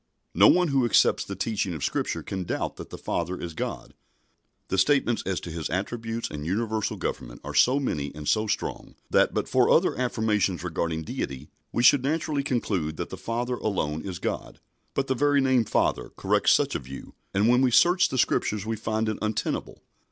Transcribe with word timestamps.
No 0.33 0.47
one 0.47 0.69
who 0.69 0.83
accepts 0.83 1.23
the 1.23 1.35
teaching 1.35 1.75
of 1.75 1.83
Scripture 1.83 2.23
can 2.23 2.43
doubt 2.43 2.77
that 2.77 2.89
the 2.89 2.97
Father 2.97 3.39
is 3.39 3.53
God. 3.53 3.93
The 4.69 4.79
statements 4.79 5.21
as 5.27 5.39
to 5.41 5.51
His 5.51 5.69
attributes 5.69 6.27
and 6.27 6.43
universal 6.43 6.97
government 6.97 7.39
are 7.43 7.53
so 7.53 7.79
many 7.79 8.11
and 8.15 8.27
so 8.27 8.47
strong 8.47 8.95
that, 9.11 9.31
but 9.31 9.47
for 9.47 9.69
other 9.69 9.95
affirmations 9.95 10.63
regarding 10.63 11.03
Deity, 11.03 11.51
we 11.71 11.83
should 11.83 12.01
naturally 12.01 12.41
conclude 12.41 12.97
that 12.97 13.09
the 13.11 13.15
Father 13.15 13.57
alone 13.57 14.01
is 14.01 14.17
God. 14.17 14.59
But 14.95 15.05
the 15.05 15.13
very 15.13 15.39
name 15.39 15.65
"Father" 15.65 16.09
corrects 16.17 16.51
such 16.53 16.73
a 16.73 16.79
view, 16.79 17.13
and 17.31 17.47
when 17.47 17.61
we 17.61 17.69
search 17.69 18.09
the 18.09 18.17
Scriptures 18.17 18.65
we 18.65 18.77
find 18.77 19.07
it 19.07 19.19
untenable. 19.21 19.83